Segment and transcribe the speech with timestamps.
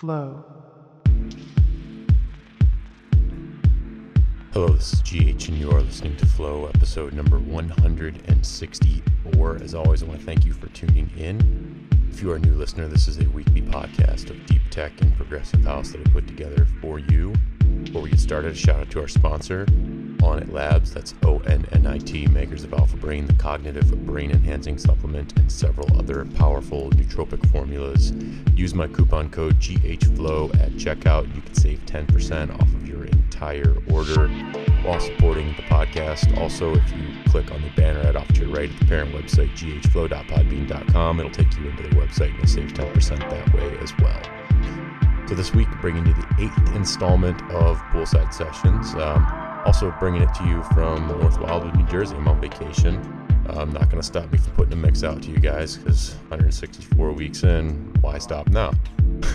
[0.00, 0.44] Flow.
[4.54, 9.56] Hello, this is GH, and you are listening to Flow, episode number 164.
[9.56, 11.86] As always, I want to thank you for tuning in.
[12.10, 15.14] If you are a new listener, this is a weekly podcast of deep tech and
[15.18, 17.34] progressive house that I put together for you.
[17.84, 19.66] Before we get started, a shout out to our sponsor,
[20.22, 20.92] Onnit Labs.
[20.92, 25.38] That's O N N I T, makers of Alpha Brain, the cognitive brain enhancing supplement,
[25.38, 28.12] and several other powerful nootropic formulas.
[28.54, 31.34] Use my coupon code GHFLOW at checkout.
[31.34, 34.28] You can save 10% off of your entire order
[34.82, 36.36] while supporting the podcast.
[36.38, 39.12] Also, if you click on the banner ad off to your right at the parent
[39.14, 43.96] website, ghflow.podbean.com, it'll take you into the website and you'll save 10% that way as
[43.98, 44.20] well.
[45.30, 48.94] So this week, bringing you the eighth installment of Poolside Sessions.
[48.94, 52.16] Um, also bringing it to you from North Wildwood, New Jersey.
[52.16, 52.96] I'm on vacation.
[53.48, 56.14] I'm not going to stop me from putting a mix out to you guys because
[56.28, 58.72] 164 weeks in, why stop now?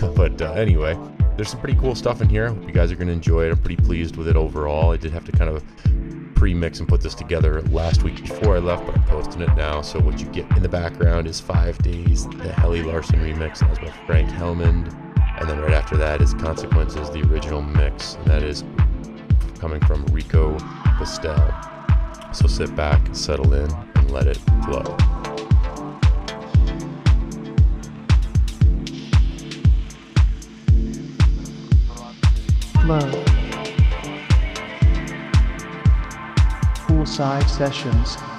[0.16, 0.98] but uh, anyway,
[1.36, 2.48] there's some pretty cool stuff in here.
[2.48, 3.50] Hope you guys are going to enjoy it.
[3.50, 4.92] I'm pretty pleased with it overall.
[4.92, 5.62] I did have to kind of
[6.34, 9.80] pre-mix and put this together last week before I left, but I'm posting it now.
[9.82, 13.60] So what you get in the background is Five Days, the Helly Larson remix.
[13.60, 14.94] That was by Frank Helmond.
[15.38, 18.14] And then right after that is Consequences, the original mix.
[18.14, 18.62] And that is
[19.58, 20.56] coming from Rico
[20.98, 22.34] Puestel.
[22.34, 24.82] So sit back, settle in, and let it flow.
[32.84, 33.24] Flow.
[36.86, 38.35] Poolside Sessions.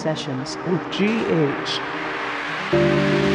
[0.00, 3.29] Sessions with GH.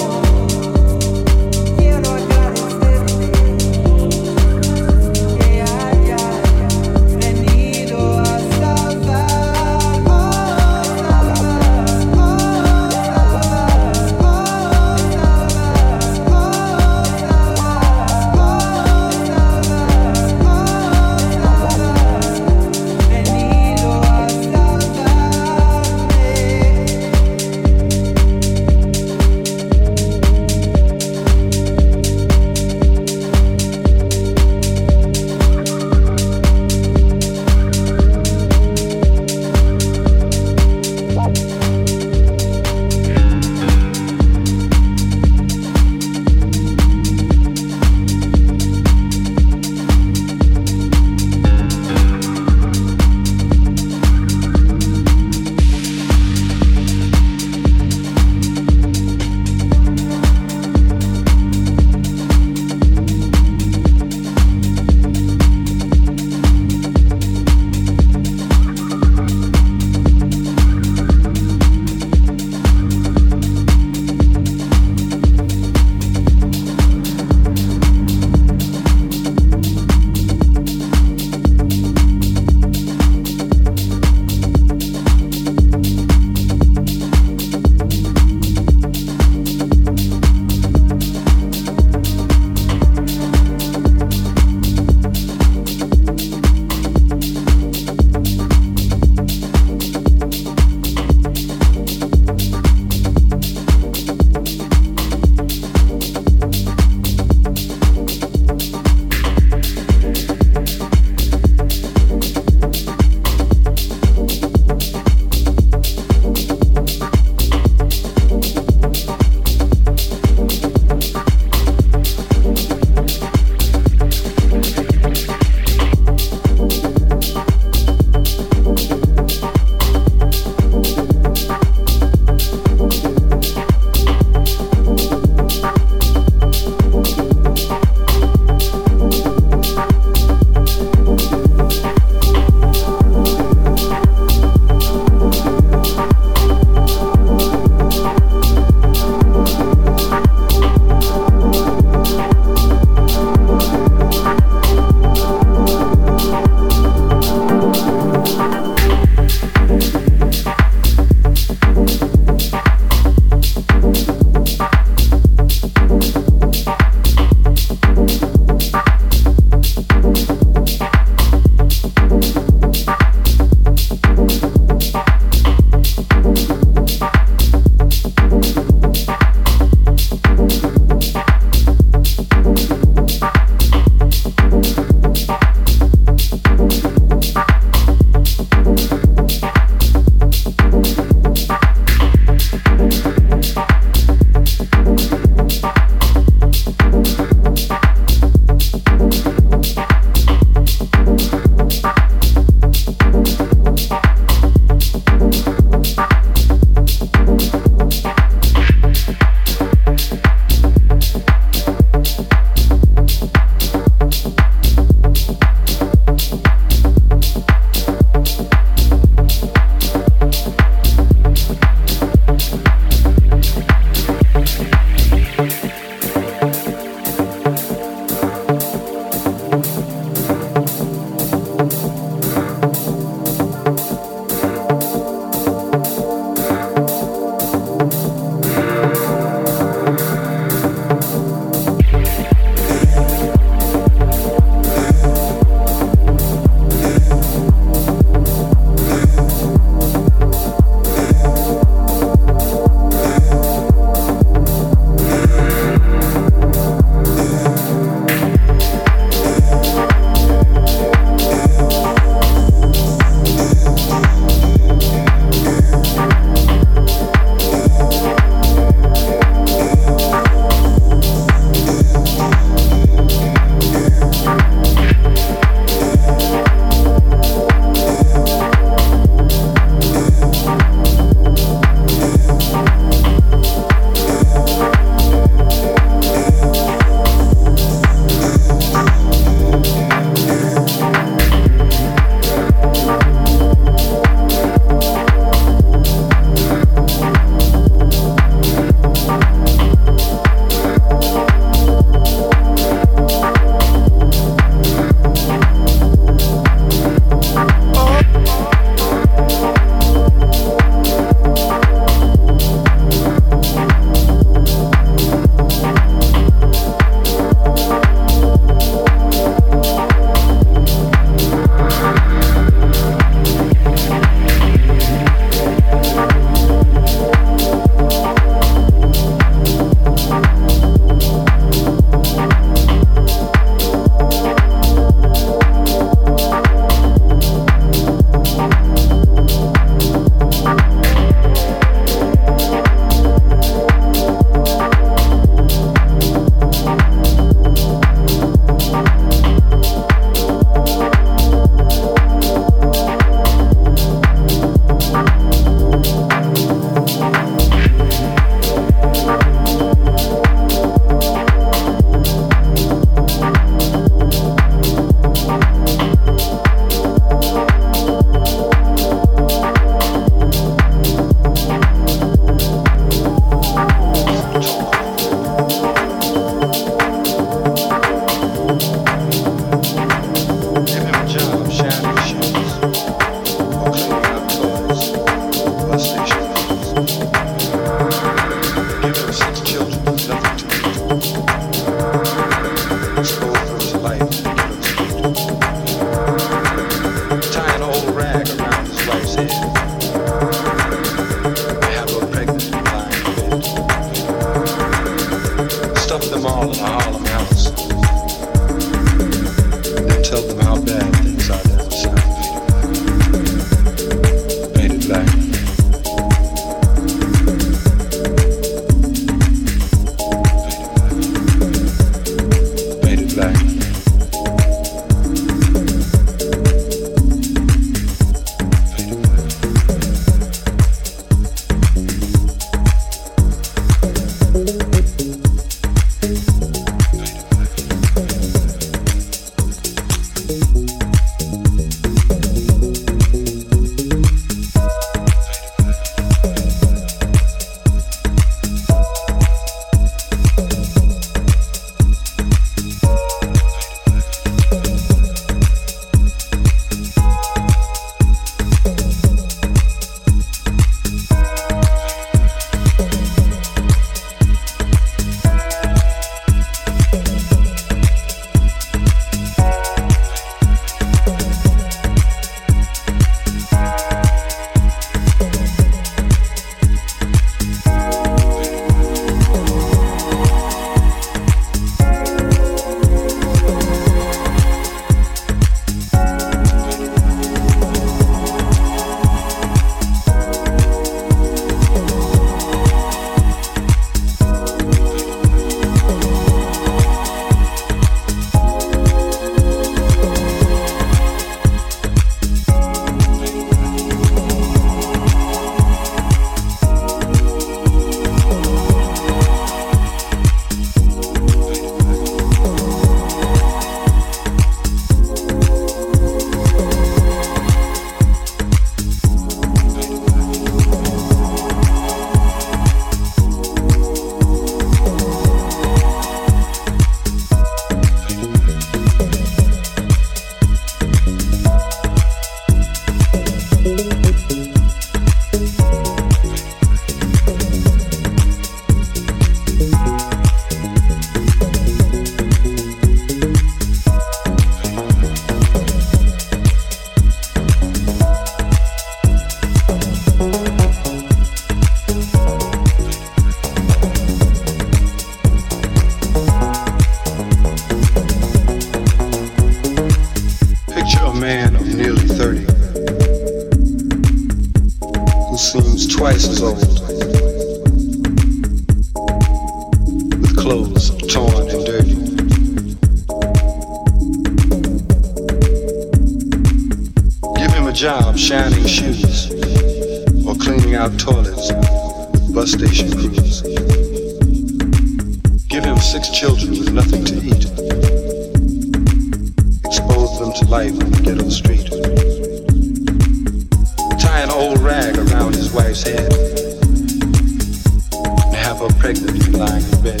[598.86, 600.00] pregnant lying in bed.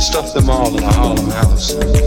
[0.00, 2.01] Stuff them all in a Harlem house.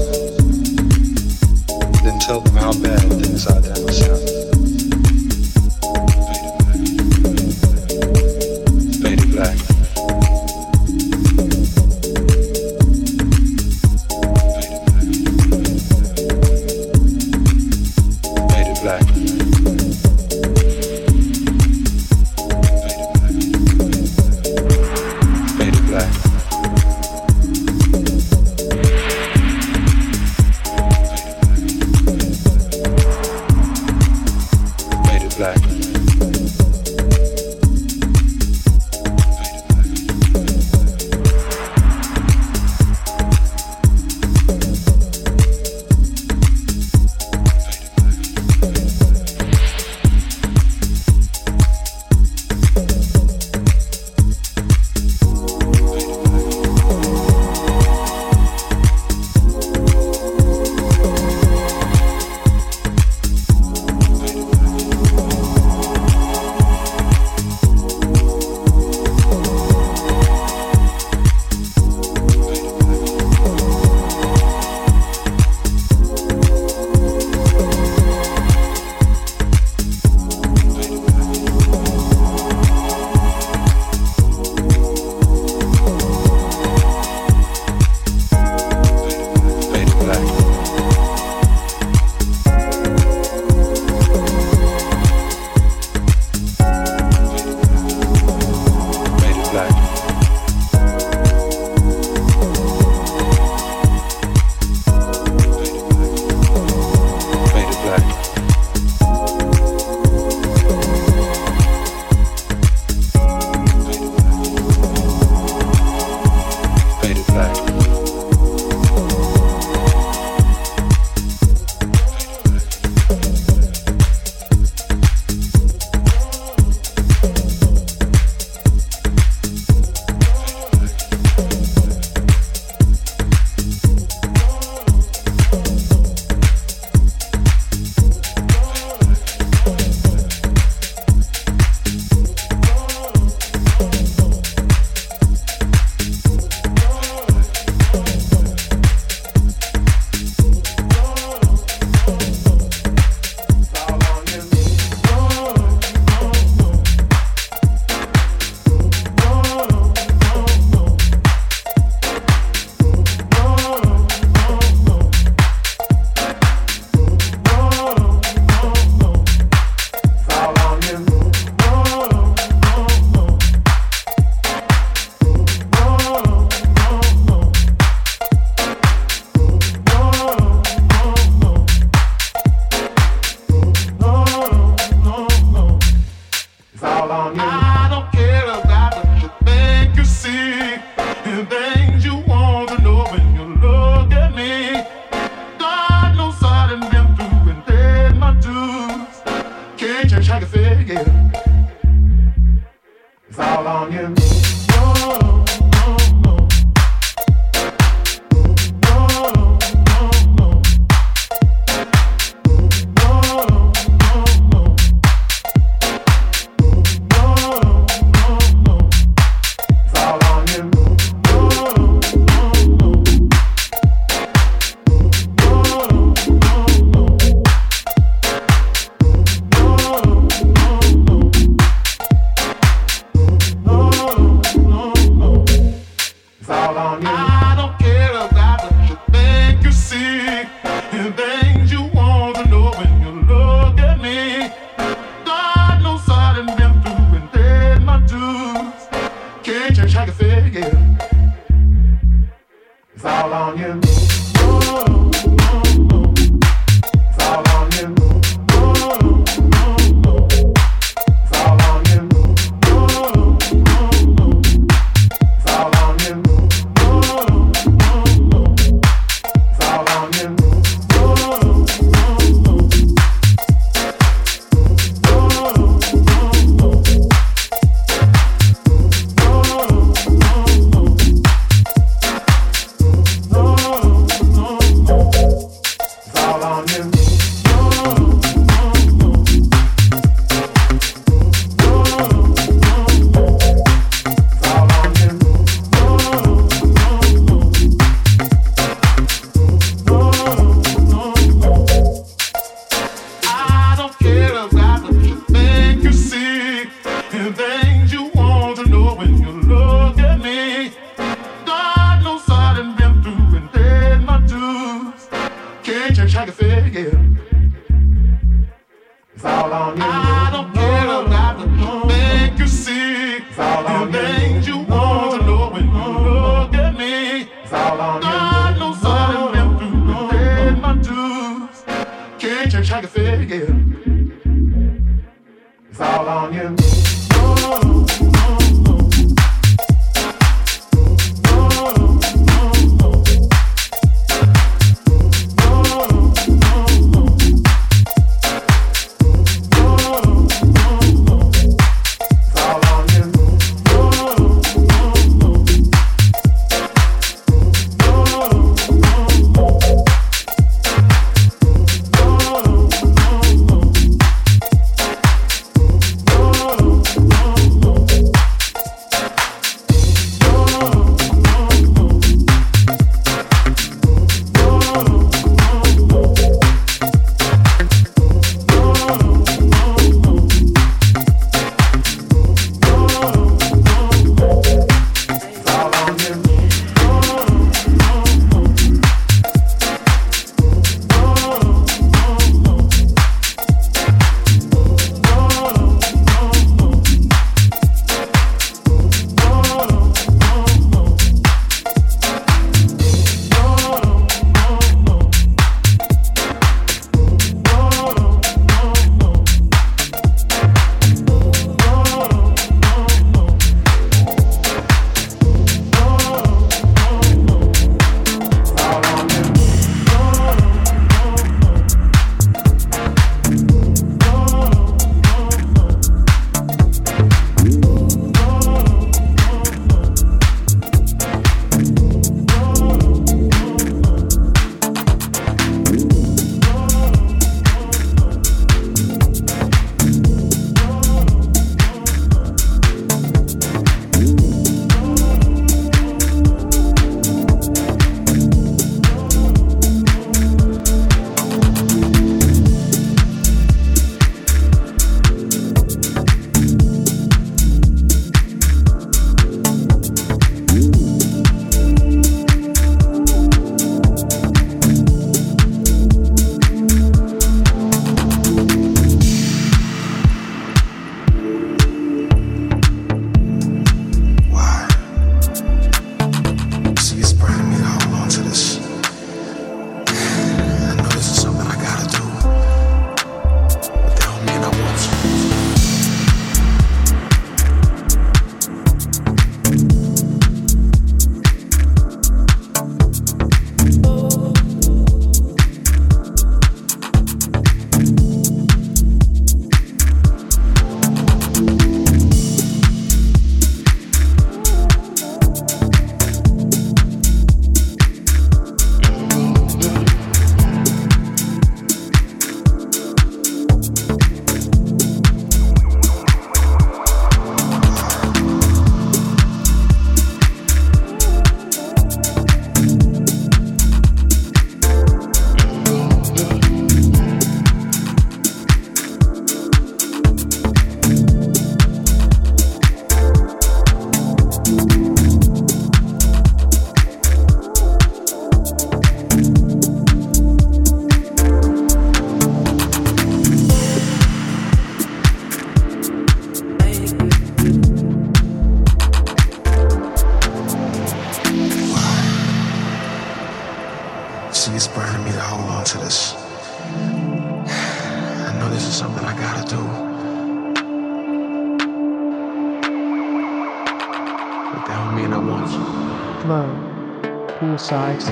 [252.94, 254.25] It's all on you.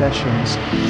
[0.04, 0.83] sessions.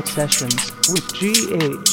[0.00, 1.91] Sessions with GH.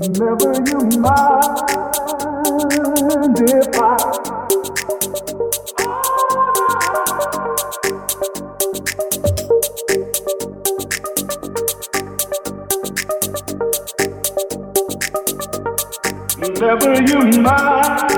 [0.00, 1.60] Never you mind
[3.50, 3.96] if I
[16.58, 18.09] Never you mind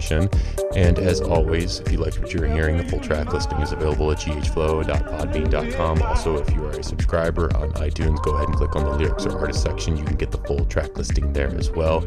[0.00, 0.28] session.
[0.74, 4.10] And as always, if you liked what you're hearing, the full track listing is available
[4.10, 6.02] at ghflow.podbean.com.
[6.02, 9.26] Also, if you are a subscriber on iTunes, go ahead and click on the lyrics
[9.26, 9.96] or artist section.
[9.96, 12.04] You can get the full track listing there as well.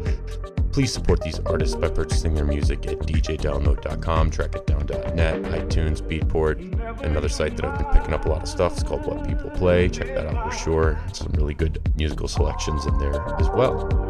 [0.72, 7.56] Please support these artists by purchasing their music at djdownload.com, trackitdown.net, iTunes, Beatport, another site
[7.56, 8.72] that I've been picking up a lot of stuff.
[8.72, 9.88] It's called What People Play.
[9.88, 10.98] Check that out for sure.
[11.12, 14.03] Some really good musical selections in there as well.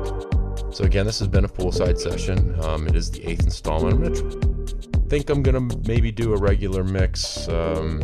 [0.75, 2.59] So again, this has been a poolside session.
[2.65, 4.17] Um, it is the eighth installment.
[4.17, 8.01] Gonna think I'm gonna maybe do a regular mix um,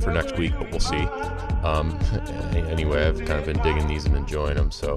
[0.00, 1.02] for next week, but we'll see.
[1.64, 1.98] Um,
[2.70, 4.96] anyway, I've kind of been digging these and enjoying them, so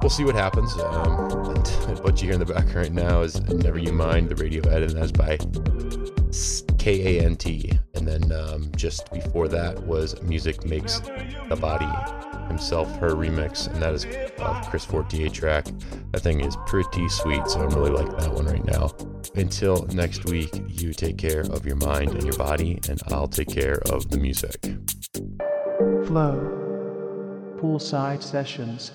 [0.00, 0.72] we'll see what happens.
[0.78, 1.28] Um,
[2.02, 4.92] what you hear in the background right now is "Never You Mind," the radio edit,
[4.92, 5.36] and that's by
[6.78, 7.70] K A N T.
[7.96, 11.00] And then um, just before that was "Music Makes
[11.50, 11.90] the Body."
[12.48, 15.66] Himself, her remix, and that is a Chris Fortier track.
[16.12, 18.90] That thing is pretty sweet, so I'm really liking that one right now.
[19.34, 23.48] Until next week, you take care of your mind and your body, and I'll take
[23.48, 24.60] care of the music.
[26.06, 27.56] Flow.
[27.60, 28.92] Poolside Sessions.